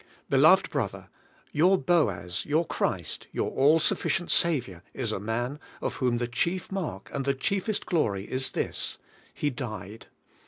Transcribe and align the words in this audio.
Beloved 0.31 0.71
brother, 0.71 1.09
your 1.51 1.77
Boaz, 1.77 2.43
your 2.43 2.65
Christ, 2.65 3.27
your 3.31 3.51
all 3.51 3.77
sufficient 3.79 4.31
Saviour, 4.31 4.81
is 4.95 5.11
a 5.11 5.19
Man 5.19 5.59
of 5.79 5.97
whom 5.97 6.17
the 6.17 6.27
chief 6.27 6.71
mark 6.71 7.11
and 7.13 7.23
the 7.23 7.35
greatest 7.35 7.85
glory 7.85 8.23
is 8.23 8.49
this: 8.53 8.97
He 9.31 9.51
died. 9.51 10.07